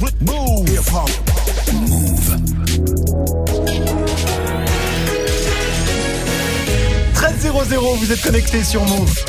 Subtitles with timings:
[0.00, 0.14] Move.
[1.72, 2.36] Move.
[7.14, 9.24] 13 00, vous êtes connectés sur Move.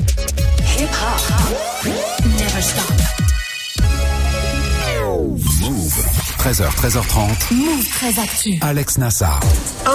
[6.45, 7.55] 13h, 13h30.
[7.55, 8.59] Move très actu.
[8.61, 9.39] Alex Nassar.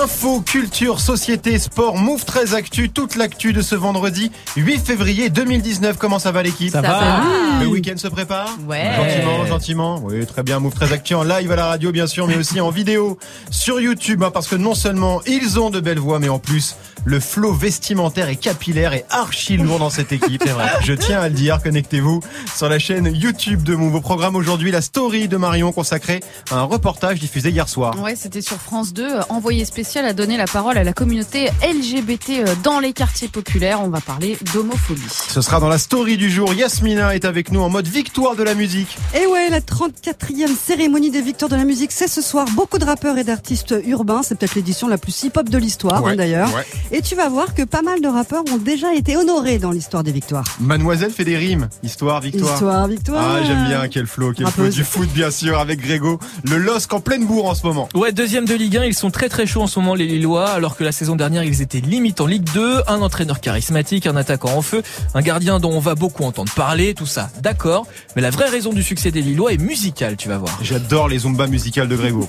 [0.03, 5.97] Info, culture, société, sport, Move 13 Actu, toute l'actu de ce vendredi 8 février 2019.
[5.97, 6.71] Comment ça va l'équipe?
[6.71, 7.23] Ça va.
[7.61, 8.49] Le week-end se prépare?
[8.69, 8.97] Ouais.
[8.97, 10.01] Gentiment, gentiment.
[10.03, 10.59] Oui, très bien.
[10.59, 13.17] Move 13 Actu en live à la radio, bien sûr, mais aussi en vidéo
[13.51, 16.75] sur YouTube, hein, parce que non seulement ils ont de belles voix, mais en plus,
[17.05, 20.43] le flow vestimentaire et capillaire est archi lourd dans cette équipe.
[20.47, 20.71] C'est vrai.
[20.83, 21.63] Je tiens à le dire.
[21.63, 22.21] Connectez-vous
[22.57, 23.95] sur la chaîne YouTube de Move.
[23.95, 28.01] Au programme aujourd'hui, la story de Marion consacrée à un reportage diffusé hier soir.
[28.03, 29.03] Ouais, c'était sur France 2.
[29.03, 33.29] Euh, Envoyé spécial a donné la parole à la communauté LGBT euh, dans les quartiers
[33.29, 33.81] populaires.
[33.83, 35.03] On va parler d'homophobie.
[35.09, 36.53] Ce sera dans la story du jour.
[36.55, 38.97] Yasmina est avec nous en mode victoire de la musique.
[39.15, 42.47] Et ouais, la 34e cérémonie des victoires de la musique, c'est ce soir.
[42.55, 44.23] Beaucoup de rappeurs et d'artistes urbains.
[44.23, 46.53] C'est peut-être l'édition la plus hip-hop de l'histoire, Ouais, hein, d'ailleurs.
[46.55, 46.67] ouais.
[46.93, 50.03] Et tu vas voir que pas mal de rappeurs ont déjà été honorés dans l'histoire
[50.03, 50.45] des victoires.
[50.61, 51.69] Mademoiselle fait des rimes.
[51.83, 52.55] Histoire, victoire.
[52.55, 53.37] Histoire, victoire.
[53.37, 53.89] Ah, j'aime bien.
[53.89, 56.19] Quel flow, quel flow du foot, bien sûr, avec Grégo.
[56.49, 57.89] Le LOSC en pleine bourre en ce moment.
[57.95, 60.49] Ouais, deuxième de Ligue 1, ils sont très très chauds en ce moment les Lillois,
[60.49, 64.17] alors que la saison dernière ils étaient limite en Ligue 2, un entraîneur charismatique, un
[64.17, 64.83] attaquant en feu,
[65.15, 68.73] un gardien dont on va beaucoup entendre parler, tout ça, d'accord, mais la vraie raison
[68.73, 70.59] du succès des Lillois est musicale, tu vas voir.
[70.63, 72.27] J'adore les zumba musicales de Grégo.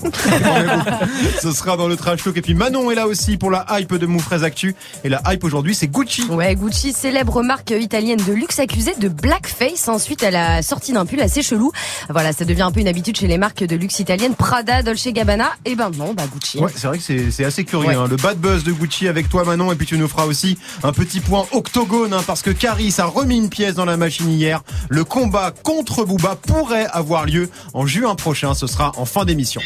[1.42, 2.36] Ce sera dans le trash talk.
[2.36, 4.74] Et puis Manon est là aussi pour la hype de 13 Actu.
[5.04, 6.24] Et la hype aujourd'hui, c'est Gucci.
[6.24, 11.06] Ouais, Gucci, célèbre marque italienne de luxe accusée de blackface ensuite à la sortie d'un
[11.06, 11.72] pull assez chelou.
[12.08, 15.08] Voilà, ça devient un peu une habitude chez les marques de luxe italiennes, Prada, Dolce
[15.08, 16.58] Gabbana, et ben non, bah Gucci.
[16.58, 17.88] Ouais, c'est vrai que c'est c'est assez curieux.
[17.88, 17.94] Ouais.
[17.94, 18.06] hein.
[18.08, 20.92] Le bad buzz de Gucci avec toi Manon et puis tu nous feras aussi un
[20.92, 24.62] petit point octogone hein, parce que Caris a remis une pièce dans la machine hier.
[24.88, 28.54] Le combat contre Booba pourrait avoir lieu en juin prochain.
[28.54, 29.60] Ce sera en fin d'émission.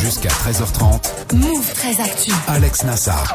[0.00, 1.36] Jusqu'à 13h30.
[1.36, 2.32] Move très actu.
[2.48, 3.34] Alex Nassar.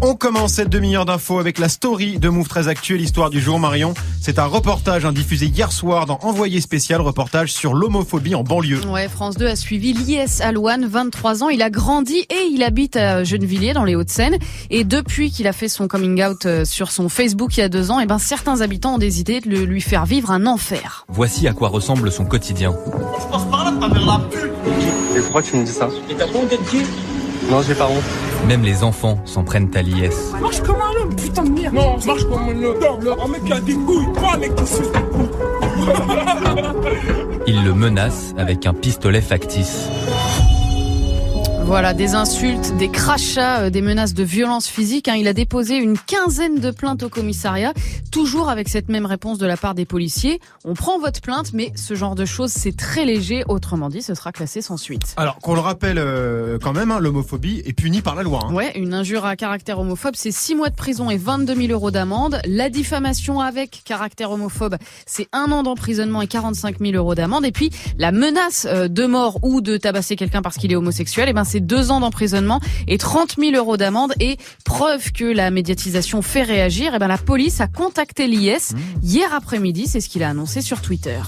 [0.00, 3.58] On commence cette demi-heure d'infos avec la story de Move 13 Actuel, l'histoire du jour
[3.58, 3.92] Marion.
[4.20, 8.80] C'est un reportage hein, diffusé hier soir dans Envoyé spécial, reportage sur l'homophobie en banlieue.
[8.86, 11.48] Ouais, France 2 a suivi Lies Alouane, 23 ans.
[11.48, 14.38] Il a grandi et il habite à Gennevilliers dans les Hauts-de-Seine.
[14.70, 17.68] Et depuis qu'il a fait son coming out euh, sur son Facebook il y a
[17.68, 21.04] deux ans, et ben certains habitants ont décidé de lui faire vivre un enfer.
[21.08, 22.74] Voici à quoi ressemble son quotidien.
[25.16, 26.82] Et pourquoi tu me dis ça Et t'as pas honte d'être gay
[27.50, 28.02] Non, j'ai pas honte.
[28.48, 30.32] Même les enfants s'en prennent à l'IS.
[30.40, 31.74] Marche comme un homme, putain de merde.
[31.74, 32.76] Non, marche comme un homme.
[33.24, 35.28] Un mec qui a des couilles, pas un mec qui suce des couilles.
[37.46, 39.88] Ils le menacent avec un pistolet factice.
[41.66, 45.08] Voilà, des insultes, des crachats, euh, des menaces de violence physique.
[45.08, 45.14] hein.
[45.16, 47.72] Il a déposé une quinzaine de plaintes au commissariat,
[48.12, 50.40] toujours avec cette même réponse de la part des policiers.
[50.64, 53.44] On prend votre plainte, mais ce genre de choses, c'est très léger.
[53.48, 55.14] Autrement dit, ce sera classé sans suite.
[55.16, 58.40] Alors qu'on le rappelle euh, quand même, hein, l'homophobie est punie par la loi.
[58.44, 58.52] hein.
[58.54, 61.90] Ouais, une injure à caractère homophobe, c'est 6 mois de prison et 22 000 euros
[61.90, 62.40] d'amende.
[62.46, 64.76] La diffamation avec caractère homophobe,
[65.06, 67.44] c'est un an d'emprisonnement et 45 000 euros d'amende.
[67.46, 71.28] Et puis, la menace euh, de mort ou de tabasser quelqu'un parce qu'il est homosexuel,
[71.30, 74.12] eh ben, c'est deux ans d'emprisonnement et 30 000 euros d'amende.
[74.18, 79.32] Et preuve que la médiatisation fait réagir, eh ben, la police a contacté l'IS hier
[79.32, 79.86] après-midi.
[79.86, 81.20] C'est ce qu'il a annoncé sur Twitter.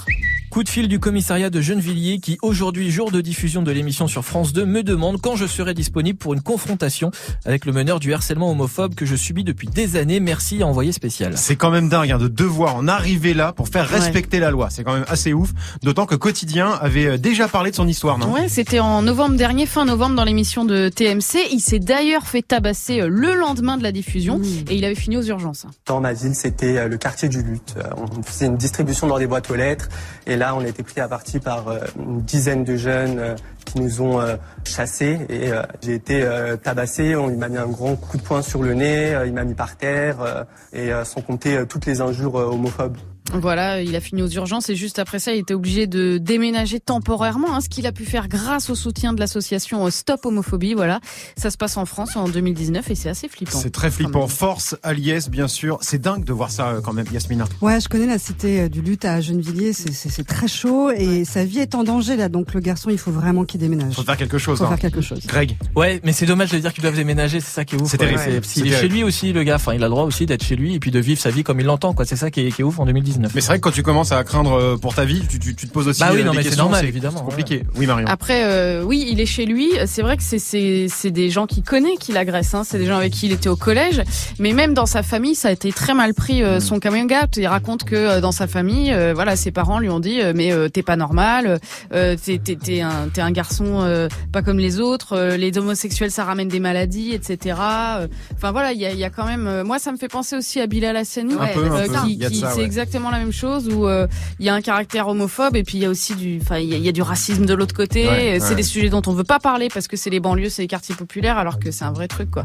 [0.51, 4.25] Coup de fil du commissariat de Gennevilliers qui aujourd'hui, jour de diffusion de l'émission sur
[4.25, 7.11] France 2, me demande quand je serai disponible pour une confrontation
[7.45, 10.21] avec le meneur du harcèlement homophobe que je subis depuis des années.
[10.21, 11.37] Merci à envoyé spécial.
[11.37, 14.69] C'est quand même dingue hein, de devoir en arriver là pour faire respecter la loi.
[14.71, 15.51] C'est quand même assez ouf.
[15.83, 18.33] D'autant que Quotidien avait euh, déjà parlé de son histoire, non?
[18.33, 21.49] Ouais, c'était en novembre dernier, fin novembre, dans l'émission de TMC.
[21.53, 24.41] Il s'est d'ailleurs fait tabasser euh, le lendemain de la diffusion
[24.71, 25.67] et il avait fini aux urgences.
[25.87, 27.75] Dans ma ville, c'était euh, le quartier du lutte.
[27.97, 29.89] On faisait une distribution dans des boîtes aux lettres.
[30.27, 33.35] Et là, on a été pris à partie par euh, une dizaine de jeunes euh,
[33.65, 35.19] qui nous ont euh, chassés.
[35.29, 35.51] Et
[35.83, 36.29] j'ai été
[36.63, 37.17] tabassé.
[37.29, 39.17] Il m'a mis un grand coup de poing sur le nez.
[39.27, 40.47] Il m'a mis par terre.
[40.73, 42.97] Et sans compter toutes les injures homophobes.
[43.33, 46.81] Voilà, il a fini aux urgences et juste après ça, il était obligé de déménager
[46.81, 50.75] temporairement, hein, ce qu'il a pu faire grâce au soutien de l'association euh, Stop Homophobie.
[50.75, 51.01] Voilà,
[51.37, 53.59] ça se passe en France en 2019 et c'est assez flippant.
[53.59, 54.27] C'est très flippant.
[54.29, 55.79] Force à l'IS, bien sûr.
[55.83, 57.45] C'est dingue de voir ça euh, quand même, Yasmina.
[57.61, 61.45] Ouais, je connais la cité euh, du lutte à Gennevilliers, c'est- très chaud et sa
[61.45, 62.29] vie est en danger là.
[62.29, 63.95] Donc le garçon, il faut vraiment qu'il déménage.
[63.95, 64.59] Faut faire quelque chose.
[64.59, 64.69] Faut hein.
[64.71, 65.21] faire quelque chose.
[65.27, 65.57] Greg.
[65.75, 67.91] Ouais, mais c'est dommage de dire qu'ils doivent déménager, c'est ça qui est ouf.
[67.91, 68.19] C'est terrible.
[68.19, 68.41] Ouais.
[68.43, 70.57] C'est est chez lui aussi, le gars, enfin, il a le droit aussi d'être chez
[70.57, 72.05] lui et puis de vivre sa vie comme il l'entend, quoi.
[72.05, 73.16] C'est ça qui est, qui est ouf en 2019.
[73.17, 73.35] 2019.
[73.35, 75.55] Mais c'est vrai que quand tu commences à craindre euh, pour ta vie, tu, tu,
[75.55, 76.65] tu te poses aussi Bah oui, euh, non, des mais c'est questions.
[76.65, 77.63] normal, évidemment, C'est compliqué.
[77.77, 78.07] Oui, Marion.
[78.09, 79.71] Après, euh, oui, il est chez lui.
[79.87, 82.55] C'est vrai que c'est c'est c'est des gens qu'il connaît qui l'agressent.
[82.55, 82.63] Hein.
[82.65, 84.03] C'est des gens avec qui il était au collège.
[84.39, 86.43] Mais même dans sa famille, ça a été très mal pris.
[86.43, 87.37] euh, son coming out.
[87.37, 90.33] Il raconte que euh, dans sa famille, euh, voilà, ses parents lui ont dit euh,
[90.35, 91.59] mais euh, t'es pas normal.
[91.95, 95.13] Euh, t'es t'es t'es un t'es un garçon euh, pas comme les autres.
[95.15, 97.57] euh, les homosexuels, ça ramène des maladies, etc.
[98.01, 99.47] Euh, Enfin voilà, il y a, il y a quand même.
[99.47, 102.07] euh, moi, ça me fait penser aussi à Bilal Hassani, euh, peu.
[102.07, 102.65] qui, qui- ça, c'est ouais.
[102.65, 104.07] exactement la même chose où euh,
[104.39, 106.69] il y a un caractère homophobe et puis il y a aussi du, enfin il
[106.69, 108.07] y, a- il y a du racisme de l'autre côté.
[108.09, 108.55] Ouais, c'est ouais.
[108.57, 110.95] des sujets dont on veut pas parler parce que c'est les banlieues, c'est les quartiers
[110.95, 112.45] populaires, alors que c'est un vrai truc quoi.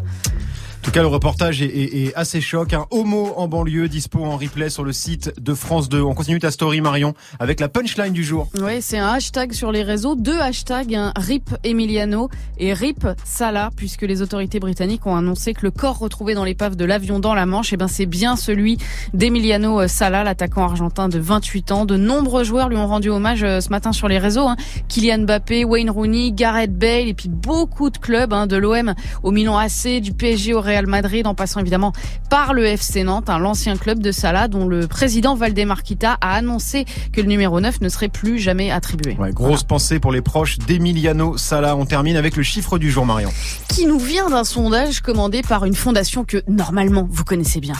[0.82, 2.74] En tout cas, le reportage est, est- est assez choc.
[2.74, 6.02] Un homo en banlieue dispo en replay sur le site de France 2.
[6.02, 8.50] On continue ta story, Marion, avec la punchline du jour.
[8.60, 14.02] Ouais, c'est un hashtag sur les réseaux, deux hashtags, RIP Emiliano et RIP Salah, puisque
[14.02, 17.46] les autorités britanniques ont annoncé que le corps retrouvé dans l'épave de l'avion dans la
[17.46, 18.80] Manche, eh ben c'est bien celui
[19.14, 21.86] d'Emiliano Salah, l'attaquant argentin de 28 ans.
[21.86, 24.48] De nombreux joueurs lui ont rendu hommage euh, ce matin sur les réseaux.
[24.48, 24.56] Hein.
[24.88, 29.30] Kylian Mbappé, Wayne Rooney, Gareth Bale et puis beaucoup de clubs, hein, de l'OM au
[29.30, 31.94] Milan AC, du PSG au Real Madrid, en passant évidemment
[32.30, 36.36] par le FC Nantes, hein, l'ancien club de Salah, dont le président Valdemar Kita a
[36.36, 39.16] annoncé que le numéro 9 ne serait plus jamais attribué.
[39.20, 41.76] Ouais, grosse pensée pour les proches d'Emiliano Sala.
[41.76, 43.32] On termine avec le chiffre du jour, Marion.
[43.68, 47.76] Qui nous vient d'un sondage commandé par une fondation que normalement vous connaissez bien.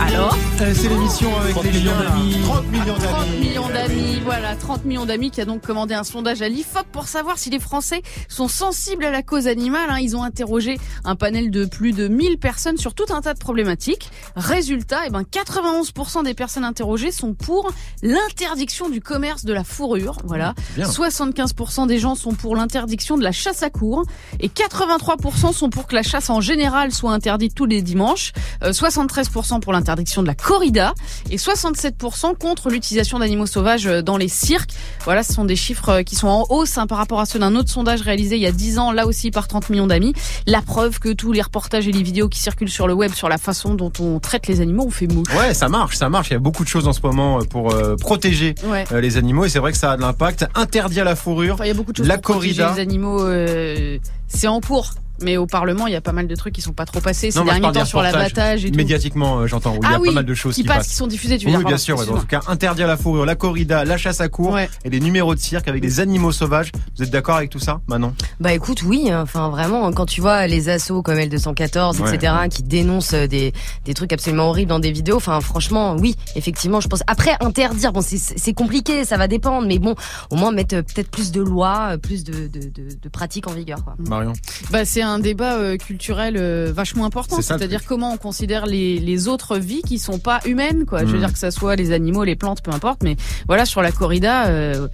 [0.00, 2.36] Alors C'est l'émission avec 30 les millions d'amis.
[2.42, 3.38] 30 millions 30 d'amis.
[3.40, 7.06] millions d'amis, voilà, 30 millions d'amis qui a donc commandé un sondage à l'IFOP pour
[7.06, 9.88] savoir si les Français sont sensibles à la cause animale.
[9.88, 9.98] hein.
[10.00, 13.38] Ils ont interrogé un panel de plus de 1000 personnes sur tout un tas de
[13.38, 14.10] problématiques.
[14.34, 17.70] Résultat, eh ben, 91% des personnes interrogées sont pour
[18.02, 20.16] l'interdiction du commerce de la fourrure.
[20.24, 20.54] Voilà.
[20.76, 20.88] Bien.
[20.88, 24.02] 75% des gens sont pour l'interdiction de la chasse à cours
[24.40, 28.32] et 83% sont pour que la chasse en général soit interdite tous les dimanches.
[28.64, 30.94] Euh, 73% pour l'interdiction de la corrida
[31.30, 34.70] et 67% contre l'utilisation d'animaux sauvages euh, dans les cirques.
[35.04, 37.38] Voilà, ce sont des chiffres euh, qui sont en hausse hein, par rapport à ceux
[37.38, 40.14] d'un autre sondage réalisé il y a 10 ans, là aussi par 30 millions d'amis.
[40.46, 43.28] La preuve que tous les reportages et les vidéos qui circulent sur le web sur
[43.28, 45.28] la façon dont on traite les animaux ont fait mouche.
[45.38, 46.30] Ouais, ça marche, ça marche.
[46.30, 48.84] Il y a beaucoup de choses en ce moment euh, pour euh, protéger Ouais.
[48.92, 50.46] euh, les animaux et c'est vrai que ça a de l'impact.
[50.54, 51.54] Interdit à la fourrure.
[51.54, 52.74] Enfin, il y a beaucoup de choses La pour protéger corrida.
[52.76, 53.22] les animaux.
[53.22, 53.98] euh,
[54.28, 54.94] c'est en cours.
[55.20, 57.30] Mais au Parlement, il y a pas mal de trucs qui sont pas trop passés
[57.30, 58.76] ces Non, derniers temps sur l'abattage et tout.
[58.76, 59.74] Médiatiquement, euh, j'entends.
[59.76, 61.38] il y a ah oui, pas mal de choses qui, qui, passent, qui sont diffusées,
[61.38, 61.66] tu veux Oui, dire.
[61.66, 62.16] bien pardon, sûr.
[62.16, 64.68] En tout cas, interdit à la fourrure, la corrida, la chasse à cours Ouais.
[64.84, 66.70] et les numéros de cirque avec des animaux sauvages.
[66.96, 68.14] Vous êtes d'accord avec tout ça, Manon?
[68.40, 72.14] Bah écoute, oui, enfin vraiment, quand tu vois les assauts comme L214, Ouais.
[72.14, 73.52] etc., qui dénoncent euh, des,
[73.84, 77.02] des trucs absolument horribles dans des vidéos, enfin franchement, oui, effectivement, je pense.
[77.06, 79.94] Après, interdire, bon, c'est- c'est compliqué, ça va dépendre, mais bon,
[80.30, 83.52] au moins mettre euh, peut-être plus de lois, plus de, de, de, de pratiques en
[83.52, 83.82] vigueur.
[83.84, 83.94] Quoi.
[83.98, 84.32] Marion?
[84.70, 87.40] Bah, c'est un débat euh, culturel euh, vachement important.
[87.42, 91.00] C'est-à-dire comment on considère les, les autres vies qui sont pas humaines, quoi.
[91.00, 91.20] Je veux Mm.
[91.20, 93.02] dire que ça soit les animaux, les plantes, peu importe.
[93.02, 93.16] Mais
[93.46, 94.88] voilà, sur la corrida, euh,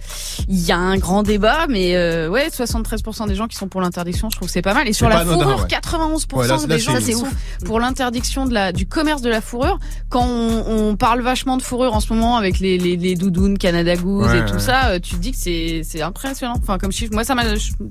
[0.47, 3.81] il y a un grand débat, mais euh, ouais, 73% des gens qui sont pour
[3.81, 4.87] l'interdiction, je trouve que c'est pas mal.
[4.87, 5.67] Et sur la anodin, fourrure, ouais.
[5.67, 7.27] 91% Ouais, là, là, des gens qui sont
[7.65, 9.79] pour l'interdiction de la du commerce de la fourrure.
[10.09, 13.57] Quand on, on parle vachement de fourrure en ce moment avec les, les, les doudounes,
[13.57, 16.55] Canada Goose Ouais, et tout ça, euh, tu te dis que c'est c'est impressionnant.
[16.61, 17.43] Enfin, comme chiffre, moi ça m'a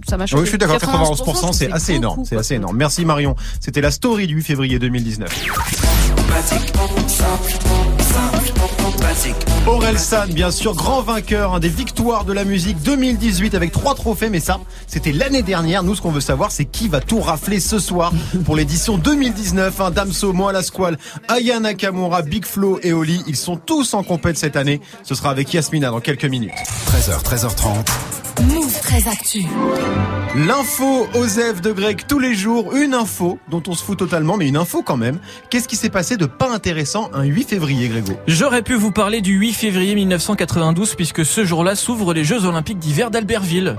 [0.08, 0.40] ça m'a choqué.
[0.40, 2.13] Oui, je suis d'accord, 91%, 91%, c'est assez énorme.
[2.24, 2.76] C'est assez énorme.
[2.76, 3.36] Merci Marion.
[3.60, 5.28] C'était la story du 8 février 2019.
[9.66, 13.94] Aurel San, bien sûr, grand vainqueur hein, des victoires de la musique 2018 avec trois
[13.94, 15.82] trophées, mais ça, c'était l'année dernière.
[15.82, 18.12] Nous, ce qu'on veut savoir, c'est qui va tout rafler ce soir
[18.44, 19.80] pour l'édition 2019.
[19.80, 24.02] Hein, Damso, Moi la Squale, Aya Nakamura, Big Flo et Oli, ils sont tous en
[24.02, 24.80] compète cette année.
[25.02, 26.52] Ce sera avec Yasmina dans quelques minutes.
[26.88, 27.84] 13h, 13h30.
[28.84, 29.44] Move très actu.
[30.36, 34.48] L'info Osef de Grec tous les jours, une info dont on se fout totalement, mais
[34.48, 35.18] une info quand même.
[35.50, 38.12] Qu'est-ce qui s'est passé de pas intéressant un 8 février, Grégo?
[38.26, 42.78] J'aurais pu vous parler du 8 février 1992 puisque ce jour-là s'ouvrent les Jeux Olympiques
[42.78, 43.76] d'hiver d'Albertville.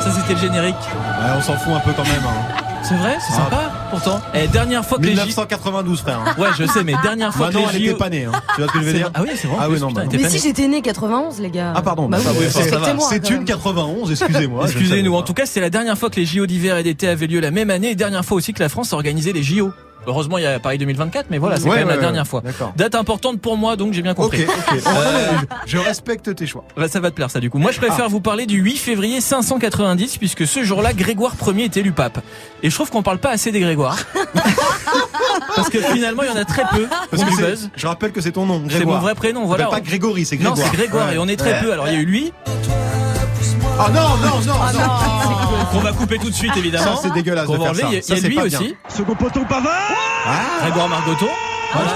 [0.00, 0.74] Ça c'était le générique.
[0.74, 2.22] Ouais, On s'en fout un peu quand même.
[2.26, 2.82] Hein.
[2.82, 3.36] C'est vrai, c'est Ah.
[3.36, 3.72] sympa.
[3.90, 5.20] Pourtant, eh, dernière fois que les J...
[5.20, 6.20] 1992, frère.
[6.20, 6.34] hein.
[6.38, 7.96] Ouais, je sais, mais dernière fois Manon, que elle les était JO...
[7.98, 8.24] pas née.
[8.24, 8.32] Hein.
[8.54, 9.10] Tu vois ce que je veux dire.
[9.14, 9.56] Ah oui, c'est vrai.
[9.60, 11.72] Ah oui, non, putain, bah, était Mais si j'étais né 91, les gars.
[11.74, 13.44] Ah pardon, bah bah, oui, oui, c'est- une même.
[13.44, 14.64] 91, excusez-moi.
[14.66, 15.14] Excusez-nous.
[15.14, 17.40] En tout cas, c'est la dernière fois que les JO d'hiver et d'été avaient lieu
[17.40, 19.72] la même année et dernière fois aussi que la France a organisé les JO.
[20.06, 22.26] Heureusement, il y a Paris 2024, mais voilà, c'est Ouais, quand même ouais, la dernière
[22.26, 22.42] fois.
[22.76, 24.44] Date importante pour moi, donc j'ai bien compris.
[24.44, 24.46] non,
[24.76, 26.64] mais je, respecte tes choix.
[26.76, 27.58] Bah, ça va te plaire ça du coup.
[27.58, 31.76] Moi je préfère vous parler du 8 février 590 puisque ce jour-là Grégoire Ier est
[31.76, 32.18] élu pape.
[32.62, 33.98] Et je trouve qu'on parle pas assez des Grégoires.
[35.56, 36.86] Parce que finalement il y en a très peu.
[37.10, 37.70] Parce On que du c'est- buzz.
[37.76, 39.66] je rappelle que c'est ton nom, C'est mon vrai prénom, voilà.
[39.66, 40.68] pas Grégory, c'est Non, Grégoire.
[40.70, 41.14] c'est Grégoire Ouais.
[41.14, 41.72] et on est très peu.
[41.72, 42.32] Alors il y a eu lui,
[43.78, 45.66] Ah non, non, non, non.
[45.72, 46.96] Qu'on va couper tout de suite, évidemment.
[46.96, 47.82] Ça, c'est dégueulasse Qu'on va faire enlever.
[47.82, 47.88] ça.
[47.90, 48.60] Il y a- Ça, il y a c'est lui pas bien.
[48.60, 48.76] aussi.
[48.88, 49.72] Second poteau Pavard
[50.62, 51.26] Grégoire Margoton.
[51.72, 51.90] Voilà.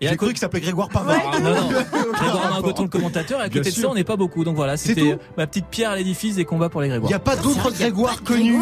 [0.00, 1.16] Et J'ai cru qu'il s'appelait Grégoire Pavard.
[1.32, 1.68] Ah, non, non.
[2.12, 3.40] Grégoire Margoton, le commentateur.
[3.40, 4.44] Et à côté de ça, on n'est pas beaucoup.
[4.44, 7.10] Donc voilà, c'était ma petite pierre à l'édifice des combats pour les Il Grégoire.
[7.10, 8.60] n'y a pas d'autres Grégoire connus.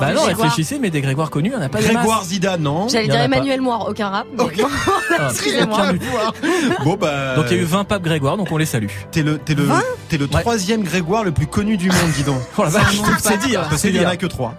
[0.00, 2.24] Bah non, réfléchissez, mais des Grégoire connus, on n'a pas Grégoire.
[2.24, 3.20] Zidane, non J'allais Il dire.
[3.20, 4.26] Emmanuel Moir, aucun rap.
[5.18, 5.28] Ah.
[5.30, 5.92] Excusez-moi.
[6.84, 7.36] Bon bah.
[7.36, 8.86] Donc il y a eu 20 papes Grégoire, donc on les salue.
[9.10, 9.68] T'es le, t'es le,
[10.08, 12.40] t'es le troisième Grégoire le plus connu du monde, dis donc.
[12.56, 14.54] Oh la vache, c'est dire, Parce qu'il y en a que trois.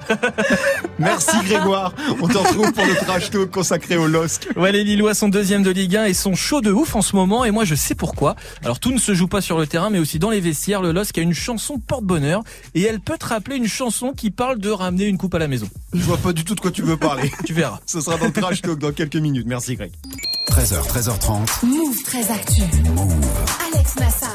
[0.99, 1.93] Merci Grégoire.
[2.21, 4.47] On te retrouve pour le trash talk consacré au LOSC.
[4.55, 7.15] Ouais, les Lillois sont deuxième de Ligue 1 et sont chauds de ouf en ce
[7.15, 8.35] moment et moi je sais pourquoi.
[8.63, 10.81] Alors tout ne se joue pas sur le terrain mais aussi dans les vestiaires.
[10.81, 12.43] Le LOSC a une chanson porte-bonheur
[12.75, 15.47] et elle peut te rappeler une chanson qui parle de ramener une coupe à la
[15.47, 15.69] maison.
[15.93, 17.31] Je vois pas du tout de quoi tu veux parler.
[17.45, 17.79] Tu verras.
[17.85, 19.45] Ce sera dans le trash talk dans quelques minutes.
[19.47, 19.91] Merci Greg.
[20.49, 21.65] 13h, 13h30.
[21.65, 22.61] Move très actu.
[23.73, 24.29] Alex Nassar.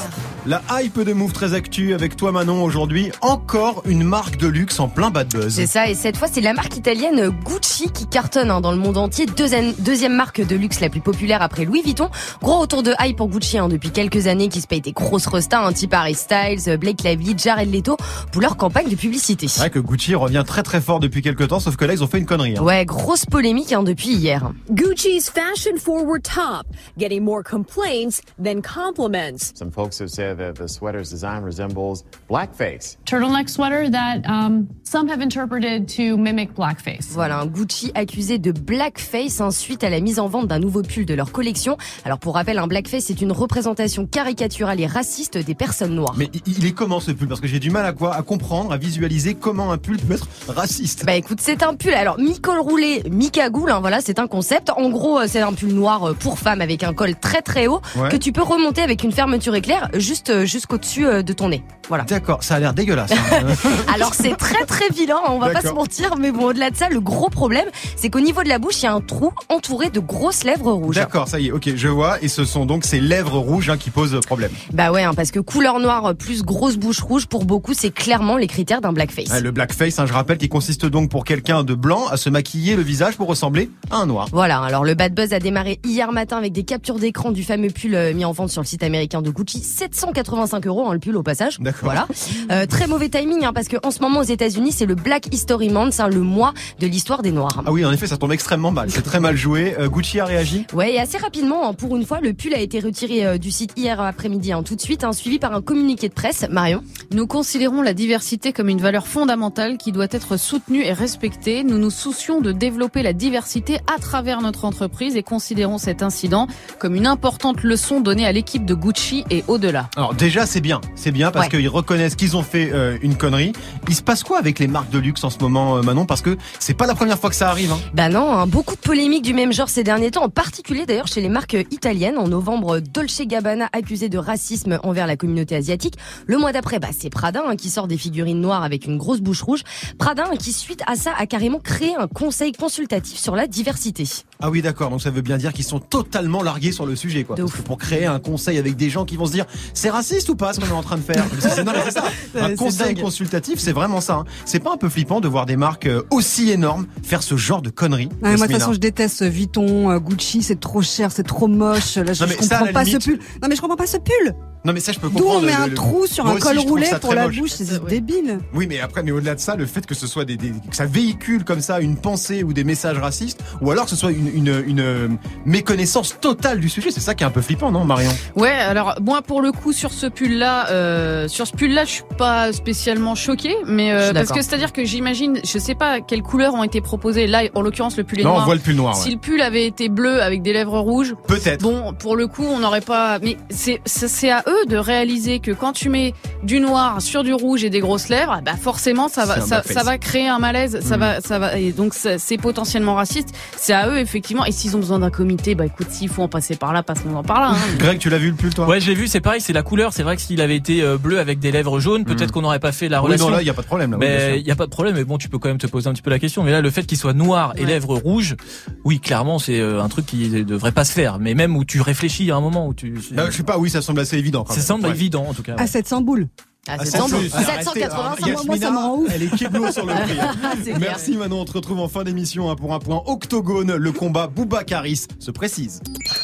[0.47, 3.13] La hype de Move très actu avec toi Manon aujourd'hui.
[3.21, 5.55] Encore une marque de luxe en plein bad buzz.
[5.55, 8.79] C'est ça, et cette fois c'est la marque italienne Gucci qui cartonne hein, dans le
[8.79, 9.27] monde entier.
[9.27, 12.09] Deuxième, deuxième marque de luxe la plus populaire après Louis Vuitton.
[12.43, 15.27] Gros retour de hype pour Gucci hein, depuis quelques années qui se paye des grosses
[15.27, 17.97] restas, un type Harry Styles, Blake Lively, Jared Leto
[18.33, 19.49] pour leur campagne de publicité.
[19.49, 22.03] C'est vrai que Gucci revient très très fort depuis quelques temps, sauf que là ils
[22.03, 22.57] ont fait une connerie.
[22.57, 22.63] hein.
[22.63, 24.53] Ouais, grosse polémique hein, depuis hier.
[24.71, 26.67] Gucci's fashion forward top
[26.99, 29.53] getting more complaints than compliments.
[29.55, 32.97] Some folks have said that the sweater's design resembles blackface.
[33.07, 37.09] turtleneck sweater that um, some have interpreted to mimic blackface.
[37.13, 40.83] Voilà, un Gucci accusé de blackface hein, suite à la mise en vente d'un nouveau
[40.83, 41.77] pull de leur collection.
[42.07, 46.15] Alors pour rappel, un blackface c'est une représentation caricaturale et raciste des personnes noires.
[46.17, 47.29] Mais il- est comment ce pull?
[47.29, 50.15] Parce que j'ai du mal à quoi À comprendre, à visualiser comment un pull peut
[50.15, 51.05] être raciste.
[51.05, 51.93] Bah écoute, c'est un pull.
[51.93, 54.71] Alors mi-col roulé, mi-cagoule, hein, voilà, c'est un concept.
[54.71, 57.67] En gros, euh, c'est un pull noir euh, pour femme avec un col très très
[57.67, 58.09] haut Ouais.
[58.09, 61.63] que tu peux remonter avec une fermeture éclair juste euh, jusqu'au-dessus de ton nez.
[61.89, 62.05] Voilà.
[62.05, 63.11] D'accord, ça a l'air dégueulasse.
[63.13, 63.47] hein.
[63.95, 66.89] Alors c'est très très vilain, on va pas se mentir, mais bon au-delà de ça,
[66.91, 69.89] le gros problème, c'est qu'au niveau de la bouche, il y a un trou entouré
[69.91, 70.97] de grosses lèvres rouges.
[71.09, 72.23] D'accord, ça y est, ok, je vois.
[72.23, 74.51] Et ce sont donc ces lèvres rouges hein, qui posent problème.
[74.75, 78.37] Bah ouais, hein, parce que couleur noire plus grosse bouche rouge, pour beaucoup, c'est clairement
[78.37, 79.31] les critères d'un blackface.
[79.31, 82.29] Ouais, le blackface, hein, je rappelle, qui consiste donc pour quelqu'un de blanc à se
[82.29, 84.29] maquiller le visage pour ressembler à un noir.
[84.33, 87.71] Voilà, alors le bad buzz a démarré hier matin avec des captures d'écran du fameux
[87.71, 89.63] pull euh, mis en vente sur le site américain de Gucci.
[89.63, 91.59] 785 euros hein, le pull au passage.
[91.59, 91.85] D'accord.
[91.85, 92.07] Voilà.
[92.51, 95.33] Euh, très mauvais timing hein, parce que en ce moment aux États-Unis c'est le Black
[95.33, 97.63] History Month, hein, le mois de l'histoire des Noirs.
[97.65, 98.91] Ah oui, en effet, ça tombe extrêmement mal.
[98.91, 99.75] C'est très mal joué.
[99.79, 100.67] Euh, Gucci a réagi?
[100.75, 103.53] Ouais, et assez rapidement, hein, pour une fois, le pull a été retiré euh, du
[103.53, 106.45] site hier après-midi, hein, tout de suite, hein, suivi par un communiqué de presse.
[106.51, 111.63] Marion Nous considérons la diversité comme une valeur fondamentale qui doit être soutenue et respectée.
[111.63, 116.49] Nous nous soucions de développer la diversité à travers notre entreprise et considérons cet incident
[116.81, 119.89] comme une importante leçon donnée à l'équipe de Gucci et au-delà.
[119.95, 120.81] Alors déjà, c'est bien.
[120.97, 121.59] C'est bien parce Ouais.
[121.59, 123.53] qu'ils reconnaissent qu'ils ont fait euh, une connerie.
[123.89, 126.07] Il se passe quoi avec les marques de luxe en ce moment, euh, Manon?
[126.07, 127.71] Parce que c'est pas la première fois que ça arrive.
[127.71, 127.79] Hein.
[127.95, 131.07] Bah non, hein, beaucoup de polémiques du même genre ces derniers temps, en particulier d'ailleurs
[131.07, 132.19] chez les marques italiennes.
[132.19, 135.95] En novembre, Dolce Gabbana accusé de racisme envers la communauté asiatique.
[136.27, 139.21] Le mois d'après, bah, c'est Prada hein, qui sort des figurines noires avec une grosse
[139.21, 139.63] bouche rouge.
[139.99, 144.05] Prada hein, qui, suite à ça, a carrément créé un conseil consultatif sur la diversité.
[144.41, 144.91] Ah oui, d'accord.
[144.91, 147.37] Donc ça veut bien dire qu'ils sont totalement largués sur le sujet, quoi.
[147.37, 147.57] Parce ouf.
[147.59, 150.37] que pour créer un conseil avec des gens qui vont se dire, c'est raciste ou
[150.37, 151.25] pas ce qu'on est en train de faire?
[151.65, 152.05] Non, mais c'est ça.
[152.41, 153.03] Un conseil dingue.
[153.03, 154.15] consultatif, c'est vraiment ça.
[154.15, 154.25] hein.
[154.45, 157.63] C'est pas un peu flippant de voir des marques euh, aussi énormes faire ce genre
[157.63, 161.23] de conneries moi, de toute façon, je déteste Vuitton, euh, Gucci, c'est trop cher, c'est
[161.25, 161.97] trop moche.
[161.97, 163.19] Là, je, Non, je comprends pas limite- ce pull.
[163.43, 164.35] Non, mais je comprends pas ce pull.
[164.65, 165.39] Non, mais ça, je peux D'où comprendre.
[165.39, 167.39] on met le- un le- trou sur Moi un col roulé pour la moche.
[167.39, 167.89] bouche, c'est Ouais.
[167.89, 168.39] débile.
[168.55, 170.75] Oui, mais après, mais au-delà de ça, le fait que ce soit des, des- que
[170.77, 174.11] ça véhicule comme ça une pensée ou des messages racistes, ou alors que ce soit
[174.11, 177.85] une, une, une méconnaissance totale du sujet, c'est ça qui est un peu flippant, non,
[177.85, 181.91] Marion Ouais, alors moi pour le coup sur ce pull-là, euh, sur ce pull-là, je
[181.91, 186.23] suis pas spécialement choquée, mais euh, parce que c'est-à-dire que j'imagine, je sais pas quelles
[186.23, 187.27] couleurs ont été proposées.
[187.27, 188.45] Là, en l'occurrence, le pull est Non, on noir.
[188.47, 188.97] voit le pull noir.
[188.97, 189.15] Si ouais.
[189.15, 191.63] le pull avait été bleu avec des lèvres rouges, Peut-être.
[191.63, 193.19] Bon, pour le coup, on n'aurait pas.
[193.21, 197.33] Mais c'est c'est à eux de réaliser que quand tu mets du noir sur du
[197.35, 200.97] rouge et des grosses lèvres, bah forcément ça va ça, va créer un malaise, ça
[200.97, 201.01] Mm.
[201.01, 203.29] va ça va et donc c'est potentiellement raciste.
[203.57, 204.18] C'est à eux effectivement.
[204.47, 207.23] Et s'ils ont besoin d'un comité, bah écoute, s'il faut en passer par là, passons-en
[207.23, 207.51] par là.
[207.53, 207.57] hein.
[207.79, 209.63] Greg, tu l'as vu le pull, toi Ouais, je l'ai vu, c'est pareil, c'est la
[209.63, 209.93] couleur.
[209.93, 212.33] C'est vrai que s'il avait été euh, bleu avec des lèvres jaunes, peut-être Mm.
[212.33, 213.27] qu'on n'aurait pas fait la Oui, relation.
[213.31, 213.93] non, là, il y a pas de problème.
[213.93, 214.95] Là, mais il y a pas de problème.
[214.97, 216.43] Mais bon, tu peux quand même te poser un petit peu la question.
[216.43, 218.37] Mais là, le fait qu'il soit noir et lèvres rouges,
[218.85, 221.19] oui, clairement, c'est euh, un truc qui devrait pas se faire.
[221.19, 222.95] Mais même où tu réfléchis à un moment où tu.
[223.13, 224.45] Bah, je sais pas, oui, ça semble assez évident.
[224.45, 224.67] Quand Ça même.
[224.67, 224.91] semble Ouais.
[224.91, 225.55] évident en tout cas.
[225.59, 226.29] À 700 boules.
[226.69, 227.17] Ah, Ah, c'est c'est simple.
[227.19, 227.35] plus.
[227.35, 229.09] Arrêtez, 785 alors, moi, ça me rend ouf.
[229.15, 230.21] Elle est kéblo sur le prix.
[230.21, 230.35] hein.
[230.65, 230.79] C'est clair.
[230.81, 233.75] Merci Manon, on te retrouve en fin d'émission hein, pour un point octogone.
[233.75, 235.81] Le combat Boubacaris se précise.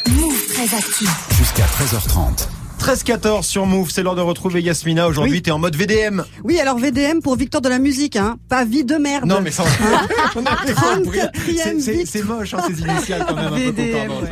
[0.07, 1.07] Move très actu.
[1.37, 2.47] Jusqu'à 13h30.
[2.89, 5.09] 13-14 sur Move, c'est l'heure de retrouver Yasmina.
[5.09, 5.43] Aujourd'hui, Oui.
[5.43, 6.23] t'es en mode VDM.
[6.45, 8.37] Oui, alors VDM pour Victor de la musique, hein.
[8.51, 9.25] Pas vie de merde.
[9.25, 9.63] Non, mais ça,
[10.37, 11.19] on compris.
[11.25, 14.29] 34e C'est- C'est c'est moche, hein, ces initiales quand même, un peu VDM, concordantes, ouais.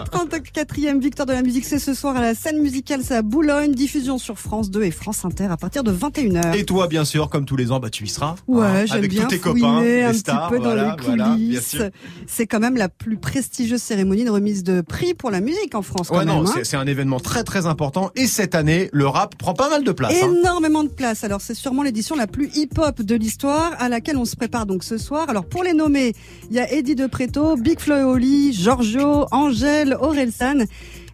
[0.53, 0.65] ça.
[0.67, 3.73] 34e victoire de la musique, c'est ce soir à la scène musicale, c'est à Boulogne,
[3.73, 6.55] diffusion sur France 2 et France Inter à partir de 21h.
[6.55, 8.35] Et toi, bien sûr, comme tous les ans, bah, tu y seras.
[8.49, 10.97] Ouais, hein, j'aime avec bien tous tes copains, les un stars, petit peu voilà, dans
[10.99, 11.69] les voilà, coulisses.
[11.69, 11.89] sûr.
[12.27, 15.81] c'est quand même la plus prestigieuse cérémonie de remise de prix pour la musique en
[15.81, 16.09] France.
[16.11, 16.51] Quand Ouais, non, hein.
[16.55, 18.11] c'est- c'est un événement très très important.
[18.15, 20.13] Et cette année, le rap prend pas mal de place.
[20.21, 20.35] hein.
[20.41, 21.23] Énormément de place.
[21.23, 24.83] Alors c'est sûrement l'édition la plus hip-hop de l'histoire à laquelle on se prépare donc
[24.83, 25.31] ce soir.
[25.31, 26.13] Alors pour les nommer,
[26.51, 30.59] il y a Eddie De Preto, Big Flo et Oli, Giorgio, Angèle, Orelsan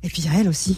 [0.02, 0.74] et puis il y a elle aussi.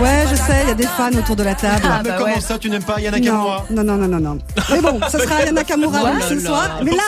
[0.00, 1.82] Ouais, je sais, il y a des fans autour de la table.
[1.84, 4.38] Ah, mais comment ça, tu n'aimes pas Yana non, Kamura non, non, non, non, non.
[4.70, 6.40] Mais bon, ce sera Yana Kamura donc, là ce là.
[6.40, 6.68] soir.
[6.82, 7.02] Mais là,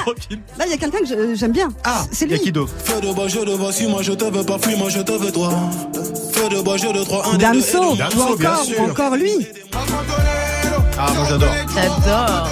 [0.58, 1.68] là, il y a quelqu'un que j'aime bien.
[1.84, 2.52] Ah, c'est lui.
[2.52, 5.00] d'autre Feu de bois, je de voici, moi je te veux pas, puis moi je
[5.00, 5.50] te veux toi.
[6.32, 9.46] Feu de bois, je de trois, un Damso, ou encore, ou encore lui.
[10.98, 11.54] Ah, moi j'adore.
[11.74, 12.48] J'adore.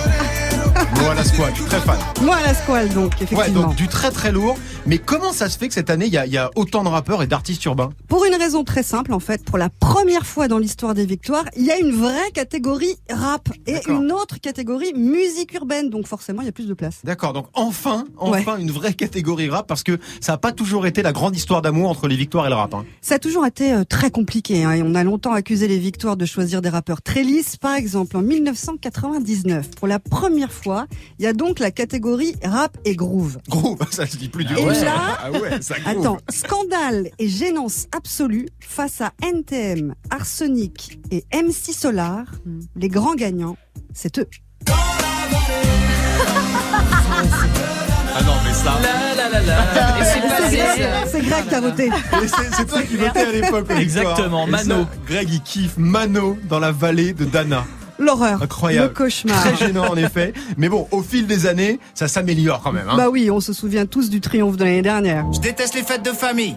[1.02, 1.96] Moi, la squad, je suis très fan.
[2.22, 3.62] Moi à la squale donc, Ouais, effectivement.
[3.68, 4.56] donc du très très lourd.
[4.86, 6.82] Mais comment ça se fait que cette année, il y a, il y a autant
[6.82, 10.26] de rappeurs et d'artistes urbains Pour une raison très simple, en fait, pour la première
[10.26, 14.40] fois dans l'histoire des victoires, il y a une vraie catégorie rap et une autre
[14.40, 15.90] catégorie musique urbaine.
[15.90, 17.00] Donc forcément, il y a plus de place.
[17.04, 21.02] D'accord, donc enfin, enfin une vraie catégorie rap parce que ça n'a pas toujours été
[21.02, 22.72] la grande histoire d'amour entre les victoires et le rap.
[22.74, 22.84] hein.
[23.02, 24.64] Ça a toujours été euh, très compliqué.
[24.64, 27.56] Hein, et on a longtemps accusé les victoires de choisir des rappeurs très lisses.
[27.58, 30.86] Par exemple, en 1999, pour la première fois,
[31.18, 33.38] il y a donc la catégorie rap et groove.
[33.48, 35.74] Groove, ça se dit plus du Et là, ah ouais, ça.
[35.86, 42.24] Attends, scandale et gênance absolue face à NTM, Arsenic et MC Solar,
[42.76, 43.56] les grands gagnants,
[43.92, 44.28] c'est eux.
[48.12, 48.78] Ah non, mais ça.
[50.00, 50.04] Et
[51.06, 51.90] c'est Greg qui a voté.
[52.56, 53.70] C'est toi qui votais à l'époque.
[53.70, 54.82] Exactement, Mano.
[54.82, 57.64] ça, Greg, il kiffe Mano dans la vallée de Dana.
[58.00, 58.42] L'horreur.
[58.42, 58.88] Incroyable.
[58.88, 59.40] Le cauchemar.
[59.40, 60.32] Très gênant en effet.
[60.56, 62.88] Mais bon, au fil des années, ça s'améliore quand même.
[62.88, 62.96] Hein.
[62.96, 65.30] Bah oui, on se souvient tous du triomphe de l'année dernière.
[65.32, 66.56] Je déteste les fêtes de famille.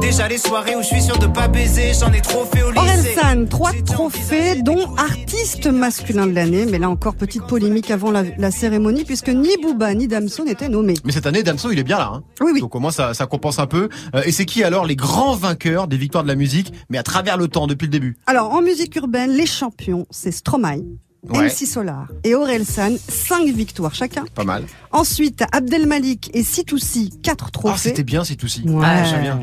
[0.00, 2.70] Déjà les soirées où je suis sûr de pas baiser, j'en ai trop fait au
[2.70, 3.16] lycée.
[3.16, 6.66] Orelsan, trois trophées, dont artiste masculin de l'année.
[6.66, 10.68] Mais là encore, petite polémique avant la, la cérémonie, puisque ni Booba ni Damso n'étaient
[10.68, 10.94] nommés.
[11.04, 12.10] Mais cette année, Damso, il est bien là.
[12.14, 12.22] Hein.
[12.40, 12.60] Oui, oui.
[12.60, 13.88] Donc au moins, ça, ça compense un peu.
[14.14, 17.02] Euh, et c'est qui alors les grands vainqueurs des victoires de la musique, mais à
[17.02, 18.16] travers le temps, depuis le début?
[18.26, 20.82] Alors, en musique urbaine, les champions, c'est Stromae,
[21.30, 21.46] Ouais.
[21.48, 24.24] MC Solar et Orelsan, cinq victoires chacun.
[24.34, 24.64] Pas mal.
[24.92, 27.88] Ensuite, Abdel Malik et Sitoussi, quatre Ah, trophées.
[27.90, 28.62] c'était bien, c'est tout si.
[28.62, 28.84] Ouais.
[28.84, 29.40] Ah, j'aime bien.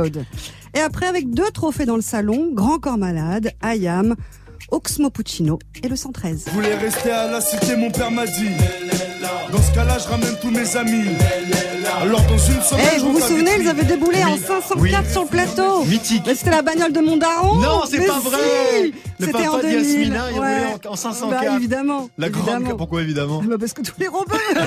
[0.00, 0.24] Road.
[0.74, 4.14] Et après, avec deux trophées dans le salon, Grand Corps Malade, Ayam,
[4.70, 6.44] Oxmo Puccino et le 113.
[6.46, 8.50] Je voulais rester à la cité, mon père m'a dit.
[9.52, 11.04] Dans ce cas-là, je ramène tous mes amis.
[12.02, 15.28] Alors dans une semaine, Eh, vous vous souvenez, ils avaient déboulé en 504 sur le
[15.28, 15.84] plateau.
[15.84, 16.22] Mythique.
[16.26, 17.56] Mais C'était la bagnole de mon daron.
[17.56, 18.92] Non, c'est pas si vrai.
[19.18, 19.74] C'était en de 2000.
[20.00, 20.46] Yasmina, il ouais.
[20.86, 21.30] en- en 504.
[21.50, 22.10] Bah, évidemment.
[22.18, 22.48] La grande.
[22.48, 22.76] évidemment.
[22.76, 24.26] Pourquoi évidemment Bah, parce que tous les robots.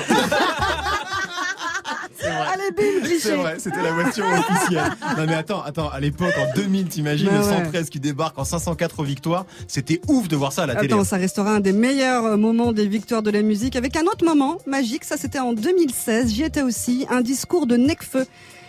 [2.52, 3.18] Allez, bim, cliché.
[3.20, 4.82] C'est vrai, c'était la voiture officielle.
[5.16, 7.64] Non mais attends, attends, à l'époque, en 2000, t'imagines le ouais.
[7.64, 10.92] 113 qui débarque en 504 victoires, c'était ouf de voir ça à la télé.
[10.92, 14.02] Attends, ça restera un des meilleurs euh, moments des victoires de la musique avec un
[14.02, 15.04] autre moment magique.
[15.04, 16.32] Ça, c'était en 2016.
[16.32, 17.06] J'y étais aussi.
[17.10, 18.26] Un discours de Necfeu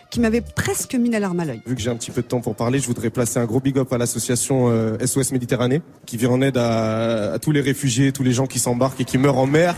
[0.10, 1.62] qui m'avait presque mis la larme à l'œil.
[1.66, 3.60] Vu que j'ai un petit peu de temps pour parler, je voudrais placer un gros
[3.60, 7.62] big up à l'association euh, SOS Méditerranée, qui vient en aide à, à tous les
[7.62, 9.76] réfugiés, tous les gens qui s'embarquent et qui meurent en mer.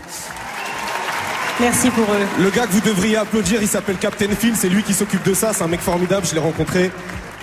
[1.60, 2.44] Merci pour eux.
[2.44, 5.34] Le gars que vous devriez applaudir, il s'appelle Captain Phil, c'est lui qui s'occupe de
[5.34, 6.92] ça, c'est un mec formidable, je l'ai rencontré.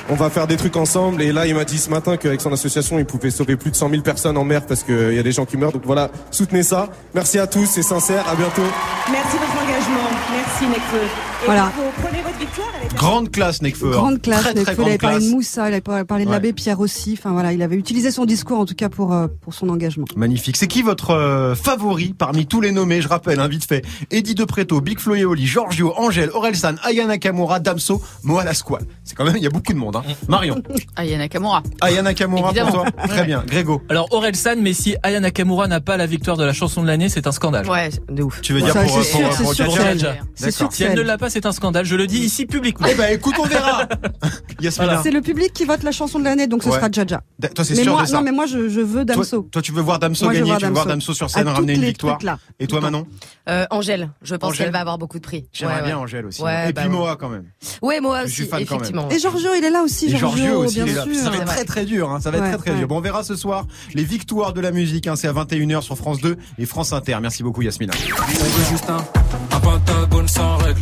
[0.09, 2.53] On va faire des trucs ensemble et là il m'a dit ce matin qu'avec son
[2.53, 5.23] association il pouvait sauver plus de 100 000 personnes en mer parce qu'il y a
[5.23, 5.73] des gens qui meurent.
[5.73, 6.89] Donc voilà, soutenez ça.
[7.15, 8.63] Merci à tous, c'est sincère, à bientôt.
[9.11, 10.11] Merci de votre engagement.
[10.31, 11.32] Merci Necfeu.
[11.45, 11.73] Voilà.
[12.97, 13.89] Grande classe, Necfeu.
[13.89, 13.91] hein.
[13.93, 14.43] Grande classe.
[14.43, 15.25] Très, très il avait parlé classe.
[15.25, 16.35] de Moussa, il avait parlé de Ouais.
[16.37, 17.17] l'abbé Pierre aussi.
[17.19, 20.05] Enfin voilà, il avait utilisé son discours en tout cas pour euh, pour son engagement.
[20.17, 20.57] Magnifique.
[20.57, 23.01] C'est qui votre euh, favori parmi tous les nommés?
[23.03, 23.85] Je rappelle, hein, vite fait.
[24.11, 28.85] Eddie De Preto, Big Flo et Oli, Giorgio, Angèle, Orelsan, Aya Nakamura, Damso, Moa Lasquale.
[29.05, 29.97] C'est quand même, il y a beaucoup de monde.
[29.97, 30.03] Hein.
[30.29, 30.63] Marion.
[30.97, 31.63] Aya Nakamura.
[31.81, 32.85] Aya Nakamura pour Évidemment.
[32.85, 33.43] toi Très bien.
[33.47, 33.83] Grégo.
[33.89, 37.09] Alors Orelsan, mais si Aya Nakamura n'a pas la victoire de la chanson de l'année,
[37.09, 37.69] c'est un scandale.
[37.69, 38.41] Ouais, de ouf.
[38.43, 39.55] Tu veux dire Ça, pour, c'est pour, sûr, pour
[40.35, 41.85] c'est sûr Si elle ne l'a pas, c'est un scandale.
[41.85, 42.87] Je le dis ici publiquement.
[42.91, 43.87] Eh ben écoute, on verra.
[44.61, 45.01] Yasmina.
[45.03, 46.77] C'est le public qui vote la chanson de l'année, donc ce Ouais.
[46.77, 47.23] sera Jaja.
[47.39, 48.17] Da- Toi, c'est Mais sûr moi, de ça.
[48.17, 49.49] non, mais moi je, je veux Toi, Damso.
[49.51, 51.13] toi, tu veux voir Damso Moi, je veux gagner, voir tu veux voir Damso.
[51.13, 52.19] Damso sur À scène toutes ramener une les victoire.
[52.19, 52.39] trucs là.
[52.61, 53.07] Et toi, Manon
[53.49, 55.47] Euh, Angèle, je pense Angèle qu'elle va avoir beaucoup de prix.
[55.53, 56.03] J'aimerais Ouais, bien ouais.
[56.03, 56.43] Angèle aussi.
[56.43, 56.97] Ouais, Et bah puis ouais.
[56.97, 57.45] Moa quand même.
[57.83, 58.83] Ouais, moi Je aussi, suis fan quand même.
[58.83, 59.09] effectivement.
[59.11, 60.07] Et Giorgio, il est là aussi.
[60.07, 61.03] Et Giorgio aussi, bien il est là.
[61.05, 61.15] sûr.
[61.17, 62.21] Ça va être C'est très très dur, hein.
[62.21, 62.79] ça va être Ouais, très très ouais.
[62.79, 62.89] dur.
[62.89, 65.17] Bon, on verra ce soir les victoires de la musique, hein.
[65.17, 67.17] c'est à 21h sur France 2 et France Inter.
[67.21, 67.93] Merci beaucoup Yasmina.
[68.71, 68.99] Juste un,
[69.57, 70.81] un pentagone sans règle,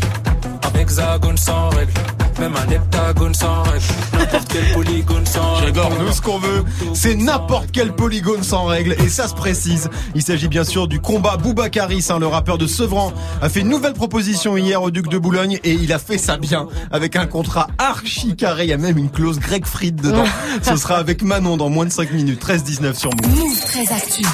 [0.80, 1.92] hexagone sans règle.
[2.38, 3.84] Même un heptagone sans règle.
[4.18, 5.66] N'importe quel polygone sans règle.
[5.66, 6.64] J'adore, nous ce qu'on veut,
[6.94, 9.90] c'est n'importe quel polygone sans règle et ça se précise.
[10.14, 13.12] Il s'agit bien sûr du combat Boubacaris, hein, le rappeur de Sevran,
[13.42, 16.38] a fait une nouvelle proposition hier au Duc de Boulogne et il a fait ça
[16.38, 18.64] bien avec un contrat archi carré.
[18.64, 20.24] Il y a même une clause Greg Fried dedans.
[20.62, 22.42] Ce sera avec Manon dans moins de 5 minutes.
[22.42, 23.36] 13-19 sur Move.
[23.36, 24.24] Move très actu.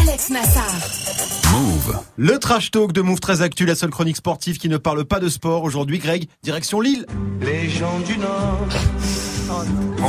[0.00, 0.99] Alex Nassar.
[1.60, 1.98] Move.
[2.16, 5.20] Le trash talk de Move très actu, la seule chronique sportive qui ne parle pas
[5.20, 5.62] de sport.
[5.62, 7.04] Aujourd'hui, Greg, direction Lille.
[7.42, 8.66] Les gens du Nord.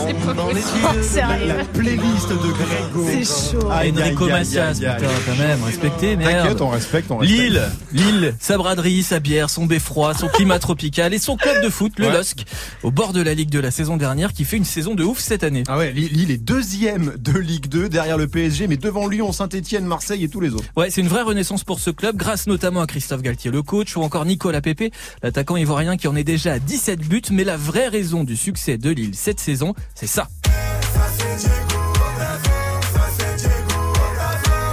[0.07, 1.01] C'est dans les yeux.
[1.03, 1.47] Sérieux.
[1.47, 3.05] La playlist de Grégo.
[3.07, 3.69] C'est chaud.
[3.69, 6.43] Enrico aïe, Macias, putain, quand même, respectez, merde.
[6.43, 7.39] T'inquiète, on respecte, on respecte.
[7.39, 11.69] Lille, Lille, sa braderie, sa bière, son beffroi, son climat tropical et son club de
[11.69, 12.09] foot, le.
[12.09, 12.45] LOSC,
[12.83, 15.19] au bord de la Ligue de la saison dernière, qui fait une saison de ouf
[15.19, 15.63] cette année.
[15.67, 19.85] Ah ouais, Lille est deuxième de Ligue 2 derrière le PSG, mais devant Lyon, Saint-Etienne,
[19.85, 20.65] Marseille et tous les autres.
[20.75, 23.95] Ouais, c'est une vraie renaissance pour ce club, grâce notamment à Christophe Galtier, le coach,
[23.97, 27.21] ou encore Nicolas Pepe, l'attaquant ivoirien qui en est déjà à 17 buts.
[27.31, 30.27] Mais la vraie raison du succès de Lille cette saison, c'est ça.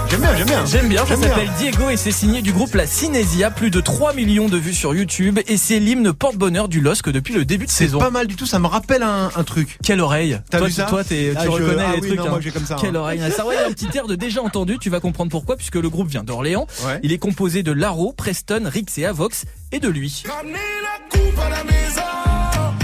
[0.09, 0.65] J'aime bien, j'aime bien.
[0.65, 4.13] J'aime bien, ça s'appelle Diego et c'est signé du groupe La Cinésia, plus de 3
[4.13, 7.71] millions de vues sur YouTube et c'est l'hymne porte-bonheur du LOSC depuis le début de
[7.71, 7.99] C'est saison.
[7.99, 9.77] pas mal du tout, ça me rappelle un, un truc.
[9.81, 12.07] Quelle oreille T'as Toi, vu ça toi, t'es- Ah, tu je- reconnais ah les oui,
[12.07, 12.19] trucs.
[12.19, 12.29] non, hein.
[12.31, 12.99] moi, j'ai comme ça, Quelle hein.
[12.99, 14.77] oreille Ça ouais, un petit air de déjà entendu.
[14.79, 16.67] Tu vas comprendre pourquoi, puisque le groupe vient d'Orléans.
[16.85, 16.99] Ouais.
[17.03, 20.23] Il est composé de Laro, Preston, Rix et Avox et de lui.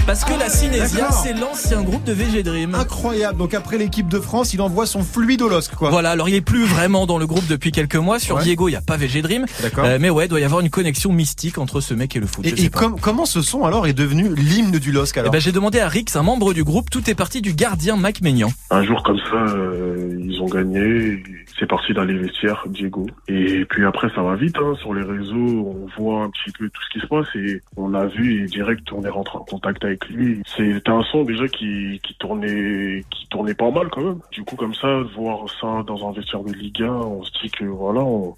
[0.06, 2.76] Parce que la Cinésia, c'est l'ancien groupe de VG Dream.
[2.76, 3.38] Incroyable.
[3.38, 5.90] Donc après l'équipe de France, il envoie son fluide au LOSC, quoi.
[5.90, 8.20] Voilà, alors il est plus vraiment dans le groupe depuis quelques mois.
[8.20, 8.42] Sur Ouais.
[8.44, 9.46] Diego, il n'y a pas VG Dream.
[9.60, 9.84] D'accord.
[9.84, 12.26] Euh, mais ouais, il doit y avoir une connexion mystique entre ce mec et le
[12.26, 12.46] foot.
[12.46, 12.78] Et, je sais et pas.
[12.80, 15.80] com- comment ce son alors est devenu l'hymne du LOSC Eh alors ben, j'ai demandé
[15.80, 18.52] à Rix, un membre du groupe, tout est parti du gardien Mike Maignan.
[18.70, 20.78] Un jour comme ça, euh, ils ont gagné.
[20.78, 21.22] et
[21.58, 23.06] C'est parti dans les vestiaires, Diego.
[23.28, 24.56] Et puis après, ça va vite.
[24.58, 27.62] Hein, sur les réseaux, on voit un petit peu tout ce qui se passe et
[27.76, 30.42] on l'a vu et direct, on est rentré en contact avec lui.
[30.46, 34.20] C'était un son déjà qui, qui tournait, qui tournait pas mal quand même.
[34.32, 37.64] Du coup, comme ça, voir ça dans un vestiaire de Liga, on se dit que
[37.64, 38.34] voilà, on,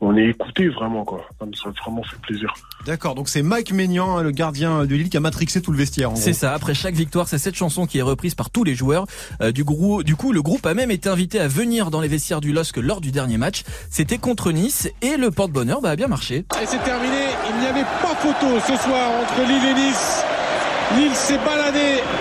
[0.00, 1.26] on est écouté vraiment quoi.
[1.54, 2.52] Ça a vraiment fait plaisir.
[2.86, 5.78] D'accord, donc c'est Mike Maignan, hein, le gardien de Lille, qui a matrixé tout le
[5.78, 6.10] vestiaire.
[6.14, 6.52] C'est ça.
[6.52, 9.06] Après chaque victoire, c'est cette chanson qui est reprise par tous les joueurs
[9.40, 10.04] euh, du groupe.
[10.04, 12.76] Du coup, le groupe a même été invité à venir dans les vestiaires du LOSC
[12.78, 13.62] lors du dernier match.
[13.90, 16.44] C'était contre Nice et le porte-bonheur bah, a bien marché.
[16.62, 17.28] Et c'est terminé.
[17.50, 20.22] Il n'y avait pas photo ce soir entre Lille et Nice.
[20.96, 21.63] Lille s'est baladé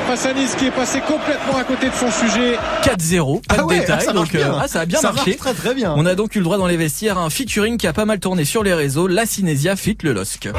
[0.08, 2.58] face à Nice qui est passé complètement à côté de son sujet.
[2.84, 3.98] 4-0, pas Ah de ouais, détails.
[4.00, 4.58] ah, ça donc, euh, bien.
[4.62, 5.32] ah, ça a bien Ça marché.
[5.32, 5.94] marche très, très bien.
[5.96, 8.06] On a donc eu le droit dans les vestiaires à un featuring qui a pas
[8.06, 9.08] mal tourné sur les réseaux.
[9.08, 10.50] La Cinésia fit le LOSC.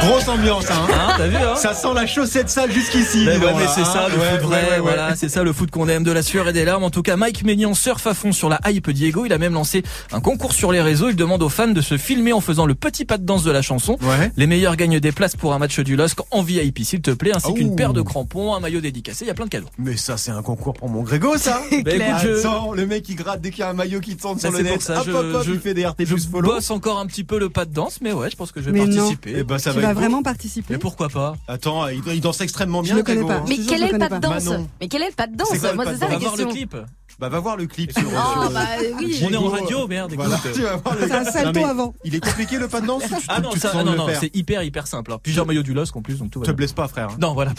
[0.00, 0.86] Grosse ambiance, hein.
[0.92, 3.24] Hein, t'as vu, hein Ça sent la chaussette sale jusqu'ici.
[3.26, 4.08] Mais, dis ouais, mais c'est ça hein.
[4.12, 5.14] le Ouais, foot vrai, ouais, ouais, voilà, ouais.
[5.16, 6.84] c'est ça le foot qu'on aime, de la sueur et des larmes.
[6.84, 9.26] En tout cas, Mike Maignan surfe à fond sur la hype Diego.
[9.26, 9.82] Il a même lancé
[10.12, 11.08] un concours sur les réseaux.
[11.10, 13.50] Il demande aux fans de se filmer en faisant le petit pas de danse de
[13.50, 13.98] la chanson.
[14.02, 14.30] Ouais.
[14.36, 17.32] Les meilleurs gagnent des places pour un match du LOSC en VIP, s'il te plaît,
[17.34, 17.76] ainsi qu'une Ouh.
[17.76, 19.24] paire de crampons, un maillot dédicacé.
[19.24, 19.68] Il y a plein de cadeaux.
[19.78, 21.60] Mais ça, c'est un concours pour mon Grégo, ça.
[21.84, 24.16] Bah, écoute, je- Attends, le mec, il gratte dès qu'il y a un maillot qui
[24.16, 24.82] tourne Ça, sur le pour net.
[24.82, 26.52] ça, hop, je- hop, hop, je- il fait des RT Je plus follow.
[26.54, 28.66] bosse encore un petit peu le pas de danse, mais ouais, je pense que je
[28.66, 28.96] vais Mais non.
[28.96, 29.34] participer.
[29.38, 32.80] Eh ben, ça va vas vraiment participer Mais pourquoi pas Attends, il, il danse extrêmement
[32.82, 33.42] Je bien, le connais pas.
[33.48, 34.48] Mais Je quel est je le connais pas de danse.
[34.80, 36.44] Mais quel est le pas de danse Moi, c'est ça la On va voir le
[36.44, 36.48] question.
[36.50, 36.76] clip.
[37.18, 38.04] Bah, va voir le clip sur.
[38.06, 38.60] Oh, sur- bah
[39.00, 39.20] oui.
[39.24, 40.24] On est en radio, merde, écoute.
[40.24, 41.94] Voilà, tu vas voir le C'est un salto Non, mais avant.
[42.04, 44.86] Il est compliqué le pas de danse Ah non, ça, non, non, c'est hyper, hyper
[44.86, 45.12] simple.
[45.12, 45.18] hein.
[45.20, 47.08] Plusieurs maillots du LOSC en plus, donc tout va Te blesse pas, frère.
[47.10, 47.16] hein.
[47.20, 47.54] Non, voilà.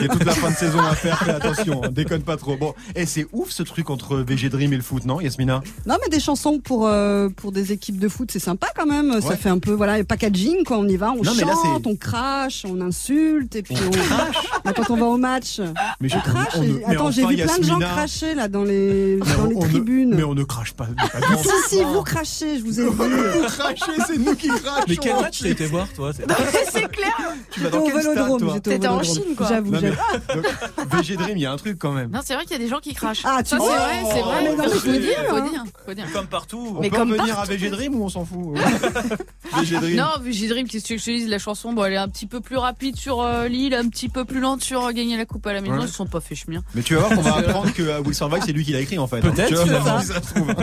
[0.00, 2.36] Il y a toute la fin de saison à faire, fais attention, hein, déconne pas
[2.36, 2.56] trop.
[2.56, 5.62] Bon, et c'est ouf ce truc entre VG Dream et le foot, non, Yasmina?
[5.86, 9.12] Non, mais des chansons pour euh, pour des équipes de foot, c'est sympa quand même.
[9.12, 9.20] Ouais.
[9.20, 10.78] Ça fait un peu voilà packaging quoi.
[10.78, 13.76] On y va, on Non, mais là, chante, c'est- on crache, on insulte et puis
[13.82, 14.36] On on, crache
[14.76, 15.60] quand on va au match.
[16.00, 16.54] Mais je on crache.
[16.62, 20.14] et- Attends, j'ai vu plein de gens cracher là dans les dans tribunes.
[20.16, 20.84] mais on ne crache pas.
[20.86, 21.48] pas du Ah, tout.
[21.68, 22.90] si si, vous crachez, je vous ai vu.
[22.90, 24.84] Vous crachez, c'est nous qui crachons.
[24.88, 27.12] Mais quel match t'as été voir, toi C'est- clair.
[27.50, 29.02] Tu vas dans au quel T'étais en.
[29.02, 29.48] Chine, quoi.
[29.48, 32.10] J'avoue, VG Dream, il y a un truc quand même.
[32.10, 33.22] Non, c'est vrai qu'il y a des gens qui crachent.
[33.24, 33.66] Ah, tu vois.
[33.68, 34.68] c'est vrai, c'est vrai.
[34.72, 35.48] je faut veux dire, dire, faut hein.
[35.50, 36.06] dire, faut dire.
[36.12, 36.74] Comme partout.
[36.76, 37.14] On Mais peut partout.
[37.40, 38.56] à VG Dream ou on s'en fout?
[39.58, 39.96] VG Dream.
[39.96, 42.40] Non, VG Dream, qu'est-ce que je te La chanson, bon, elle est un petit peu
[42.40, 45.46] plus rapide sur euh, Lille, un petit peu plus lente sur euh, gagner la coupe
[45.46, 45.74] à la maison.
[45.74, 45.82] Ouais.
[45.84, 46.62] Ils se sont pas fait chemir.
[46.74, 48.98] Mais tu vas voir qu'on va apprendre que euh, Wilson c'est lui qui l'a écrit
[48.98, 49.20] en fait.
[49.20, 49.84] Peut-être, Tu vas finalement.
[49.84, 50.54] voir si ça se trouve.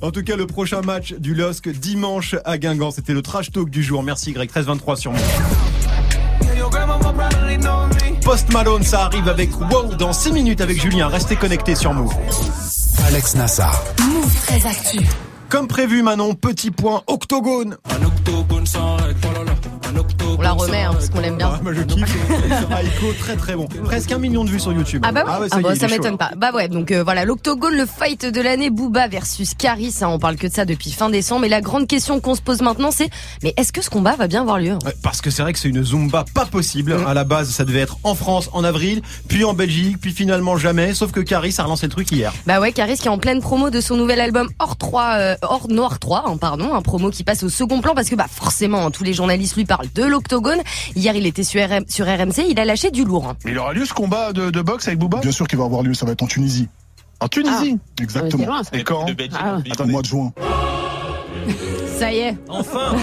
[0.00, 3.70] En tout cas, le prochain match du LOSC dimanche à Guingamp, c'était le trash talk
[3.70, 4.02] du jour.
[4.02, 5.20] Merci Greg, 13-23 sur moi.
[8.24, 11.08] Post Malone, ça arrive avec Wow dans 6 minutes avec Julien.
[11.08, 12.12] Restez connectés sur Move.
[13.06, 13.82] Alex Nassar.
[14.08, 14.98] Move très actu.
[15.48, 17.76] Comme prévu, Manon, petit point octogone.
[17.88, 18.96] Un octogone sans
[20.46, 21.50] la remet hein, parce qu'on l'aime bien.
[21.54, 22.16] Ah, moi je kiffe.
[22.70, 23.66] Aiko, très très bon.
[23.84, 25.02] Presque un million de vues sur YouTube.
[25.04, 26.16] Ah bah oui, ouais, ah y bah, ça chaud, m'étonne là.
[26.18, 26.30] pas.
[26.36, 30.20] Bah ouais, donc euh, voilà, l'octogone, le fight de l'année, Booba versus Caris, hein, on
[30.20, 31.46] parle que de ça depuis fin décembre.
[31.46, 33.10] Et la grande question qu'on se pose maintenant, c'est
[33.42, 35.58] mais est-ce que ce combat va bien avoir lieu Ouais, Parce que c'est vrai que
[35.58, 36.94] c'est une Zumba pas possible.
[36.94, 37.06] Mm.
[37.08, 40.56] À la base, ça devait être en France en avril, puis en Belgique, puis finalement
[40.56, 40.94] jamais.
[40.94, 42.32] Sauf que Caris a relancé le truc hier.
[42.46, 45.36] Bah ouais, Caris qui est en pleine promo de son nouvel album Hors 3, euh,
[45.42, 48.26] Hors Noir 3, hein, pardon, un promo qui passe au second plan parce que bah
[48.30, 50.35] forcément, hein, tous les journalistes lui parlent de l'octogone.
[50.94, 53.34] Hier, il était sur, RM, sur RMC, il a lâché du lourd.
[53.44, 55.18] il aura lieu ce combat de, de boxe avec Booba?
[55.18, 56.68] Bien sûr qu'il va avoir lieu, ça va être en Tunisie.
[57.20, 57.78] En Tunisie?
[58.00, 58.44] Exactement.
[58.44, 58.76] Ah, loin, ça.
[58.76, 59.06] Et quand?
[59.34, 59.58] Ah.
[59.70, 60.32] Attends, le mois de juin.
[61.98, 62.36] Ça y est.
[62.48, 62.94] Enfin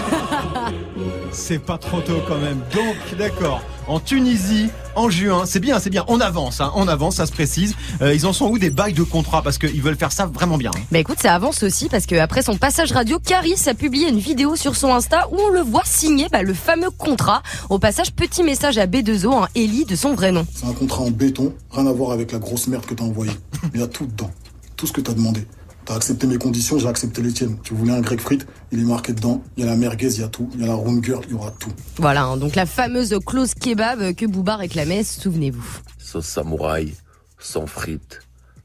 [1.34, 2.60] C'est pas trop tôt quand même.
[2.72, 3.60] Donc, d'accord.
[3.86, 6.04] En Tunisie, en juin, c'est bien, c'est bien.
[6.08, 7.74] On avance, hein, on avance, ça se précise.
[8.00, 9.42] Euh, ils en sont où des bails de contrat?
[9.42, 10.70] Parce qu'ils veulent faire ça vraiment bien.
[10.74, 10.80] hein.
[10.90, 14.18] Bah écoute, ça avance aussi parce que après son passage radio, Caris a publié une
[14.18, 17.42] vidéo sur son Insta où on le voit signer bah, le fameux contrat.
[17.68, 20.46] Au passage, petit message à B2O, un Ellie de son vrai nom.
[20.54, 23.32] C'est un contrat en béton, rien à voir avec la grosse merde que t'as envoyée.
[23.74, 24.30] Il y a tout dedans,
[24.76, 25.46] tout ce que t'as demandé.
[25.84, 27.58] T'as accepté mes conditions, j'ai accepté les tiennes.
[27.62, 29.42] Tu voulais un grec frites, il est marqué dedans.
[29.56, 30.48] Il y a la merguez, il y a tout.
[30.54, 31.72] Il y a la rumgur, il y aura tout.
[31.98, 35.64] Voilà, hein, donc la fameuse clause kebab que Booba réclamait, souvenez-vous.
[35.98, 36.94] sauce samouraï,
[37.38, 38.20] sans frites,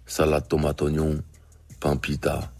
[0.05, 1.19] salade tomate oignon,
[1.81, 2.51] pain pita.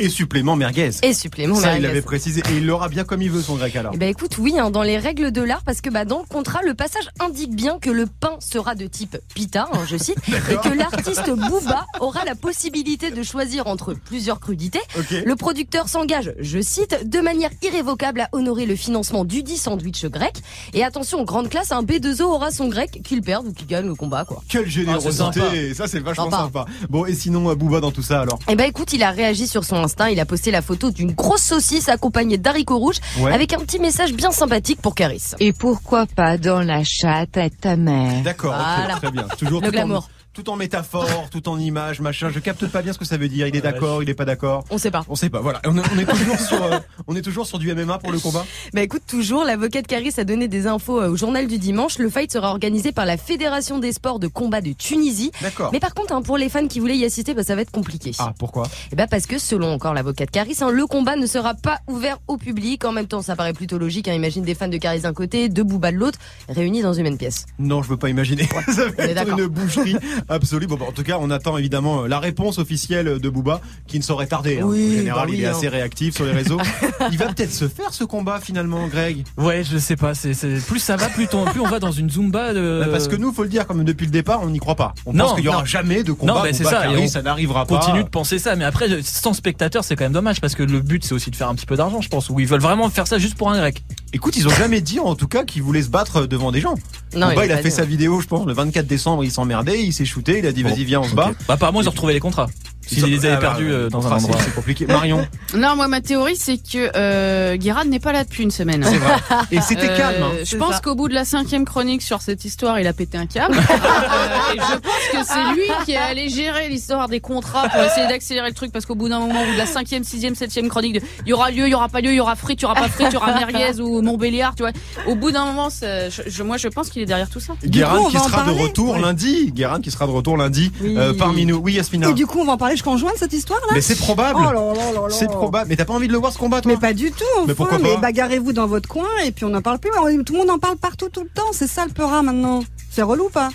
[0.00, 0.90] Et supplément merguez.
[1.02, 2.40] Et supplément Ça, il l'avait précisé.
[2.52, 3.92] Et il l'aura bien comme il veut, son grec alors.
[3.94, 6.24] Eh ben écoute, oui, hein, dans les règles de l'art, parce que bah, dans le
[6.26, 10.16] contrat, le passage indique bien que le pain sera de type pita, hein, je cite,
[10.28, 14.80] et que l'artiste Booba aura la possibilité de choisir entre plusieurs crudités.
[15.24, 20.04] Le producteur s'engage, je cite, de manière irrévocable à honorer le financement du dit sandwich
[20.06, 20.36] grec.
[20.74, 23.94] Et attention, grande classe, un B2O aura son grec, qu'il perde ou qu'il gagne le
[23.96, 24.42] combat, quoi.
[24.48, 25.74] Quelle Ah, générosité.
[25.74, 26.36] Ça, c'est vachement Sympa.
[26.44, 26.64] sympa.
[26.88, 29.64] Bon, et sinon, Booba dans tout ça alors Eh ben écoute, il a réagi sur
[29.64, 33.32] son Insta, il a posté la photo d'une grosse saucisse accompagnée d'haricots rouges Ouais.
[33.32, 35.22] avec un petit message bien sympathique pour Caris.
[35.40, 38.54] Et pourquoi pas dans la chatte à ta mère D'accord,
[39.00, 39.26] très bien.
[39.38, 40.10] Toujours Le en, glamour.
[40.38, 42.30] Tout en métaphore, tout en image, machin.
[42.32, 43.48] Je capte pas bien ce que ça veut dire.
[43.48, 44.64] Il est d'accord, il est pas d'accord.
[44.70, 45.04] On sait pas.
[45.08, 45.40] On sait pas.
[45.40, 45.60] Voilà.
[45.64, 48.20] On est, on est toujours sur, euh, on est toujours sur du MMA pour le
[48.20, 48.46] combat.
[48.74, 51.98] Bah écoute, toujours, l'avocat de Caris a donné des infos euh, au journal du dimanche.
[51.98, 55.32] Le fight sera organisé par la Fédération des sports de combat de Tunisie.
[55.40, 55.70] D'accord.
[55.72, 57.72] Mais par contre, hein, pour les fans qui voulaient y assister, bah, ça va être
[57.72, 58.12] compliqué.
[58.18, 58.68] Ah, pourquoi?
[58.92, 61.80] Eh ben parce que selon encore l'avocat de Caris, hein, le combat ne sera pas
[61.88, 62.84] ouvert au public.
[62.84, 64.06] En même temps, ça paraît plutôt logique.
[64.06, 64.14] Hein.
[64.14, 67.18] Imagine des fans de Caris d'un côté, deux Booba de l'autre, réunis dans une même
[67.18, 67.46] pièce.
[67.58, 68.44] Non, je veux pas imaginer.
[68.68, 69.96] ça on va être une boucherie
[70.28, 70.66] absolue.
[70.66, 73.98] Bon, bah, en tout cas, on attend évidemment euh, la réponse officielle de Booba, qui
[73.98, 74.58] ne saurait tarder.
[74.60, 74.64] hein.
[74.66, 75.50] Oui, en général, bah oui, il est hein.
[75.52, 76.58] assez réactif sur les réseaux.
[77.12, 79.24] il va peut-être se faire ce combat finalement, Greg?
[79.36, 80.14] Ouais, je sais pas.
[80.14, 82.82] C'est, c'est- plus ça va, plus, on, plus on va dans une zumba de.
[82.84, 84.94] Bah, Parce que nous, faut le dire, comme depuis le départ, on n'y croit pas.
[85.06, 85.64] On Non, pense qu'il y aura non.
[85.64, 86.34] jamais de combat.
[86.34, 86.82] non, mais c'est ça.
[86.90, 87.78] on ça n'arrivera pas.
[87.78, 90.80] Continue de penser ça, mais après, sans spectateur, c'est quand même dommage parce que le
[90.80, 92.28] but, c'est aussi de faire un petit peu d'argent, je pense.
[92.30, 93.82] Ou ils veulent vraiment faire ça juste pour un grec.
[94.12, 96.74] Écoute, ils ont jamais dit en tout cas qu'ils voulaient se battre devant des gens.
[97.14, 97.88] Non, il il a fait dit, sa ouais.
[97.88, 100.84] vidéo, je pense, le 24 décembre, il s'emmerdait, il s'est shooté, il a dit vas-y
[100.84, 101.32] viens, on se bat.
[101.46, 102.46] Bah, apparemment, ils ont retrouvé les contrats.
[102.86, 104.40] S'ils les avaient Ah, bah, perdus euh, dans un contrat, c'est- endroit.
[104.42, 104.86] C'est compliqué.
[104.86, 108.82] Marion, Non, moi ma théorie c'est que euh, Guérard n'est pas là depuis une semaine.
[108.82, 109.14] c'est vrai.
[109.50, 110.22] Et c'était Euh, calme.
[110.22, 110.30] hein.
[110.42, 113.26] Je pense qu'au bout de la cinquième chronique sur cette histoire, il a pété un
[113.26, 113.56] câble.
[114.08, 117.82] Euh, et je pense que c'est lui qui est allé gérer l'histoire des contrats pour
[117.82, 120.34] essayer d'accélérer le truc parce qu'au bout d'un moment, au bout de la cinquième, sixième,
[120.34, 122.60] septième chronique, il y aura lieu, il y aura pas lieu, il y aura frites,
[122.60, 124.72] il y aura pas frites, il y aura merguez ou Montbéliard, tu vois.
[125.06, 127.54] Au bout d'un moment, je, je- moi je pense qu'il est derrière tout ça.
[127.64, 129.00] Guérin qui sera de retour Ouais.
[129.00, 129.52] lundi.
[129.52, 130.94] Guérin qui sera de retour lundi Oui.
[130.96, 131.56] euh, parmi nous.
[131.56, 132.08] Oui, Yasmina.
[132.10, 133.96] Et du coup, on va en parler jusqu'en juin de cette histoire là Mais c'est
[133.98, 134.40] probable.
[134.56, 134.74] Oh.
[135.10, 135.68] C'est probable.
[135.68, 137.44] Mais t'as pas envie de le voir ce combat, toi Mais pas du tout, enfin.
[137.48, 139.90] Mais pourquoi mais pas bagarrez-vous dans votre coin et puis on n'en parle plus.
[139.98, 141.50] On- Tout le monde en parle partout tout le temps.
[141.52, 142.62] C'est ça le peurat maintenant.
[142.90, 143.50] C'est relou ou pas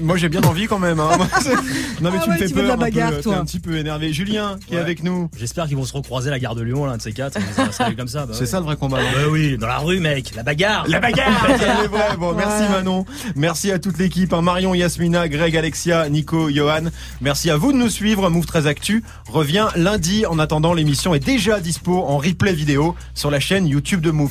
[0.00, 1.00] Moi, j'ai bien envie quand même.
[1.00, 1.10] hein.
[1.40, 1.54] C'est-
[2.00, 2.66] non, mais Ah tu me fais tu de peur.
[2.66, 2.80] la un peu.
[2.82, 3.36] bagarre, T'es toi.
[3.38, 4.12] un petit peu énervé.
[4.12, 5.28] Julien, qui est avec nous.
[5.36, 7.38] J'espère qu'ils vont se recroiser à la gare de Lyon, l'un de ces quatre.
[7.72, 8.26] Ça, comme ça.
[8.26, 8.46] bah C'est ouais.
[8.46, 8.98] ça le vrai combat.
[8.98, 10.32] Bah oui, dans la rue, mec.
[10.36, 10.84] La bagarre.
[10.88, 12.16] La bagarre Elle est vraie.
[12.18, 12.62] Bon, merci.
[12.70, 13.04] Manon.
[13.36, 14.32] Merci à toute l'équipe.
[14.32, 14.42] hein.
[14.42, 16.84] Marion, Yasmina, Greg, Alexia, Nico, Johan.
[17.20, 18.28] Merci à vous de nous suivre.
[18.30, 20.26] Move 13 Actu revient lundi.
[20.26, 24.26] En attendant, l'émission est déjà dispo en replay vidéo sur la chaîne YouTube de Move.